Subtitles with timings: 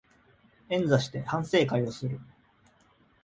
[0.69, 2.19] 円座して反省会をする